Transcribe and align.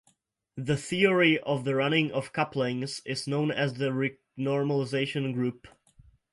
The 0.57 0.77
theory 0.77 1.37
of 1.41 1.63
the 1.63 1.75
running 1.75 2.11
of 2.11 2.33
couplings 2.33 3.03
is 3.05 3.27
known 3.27 3.51
as 3.51 3.75
the 3.75 3.91
renormalization 4.39 5.31
group. 5.31 5.67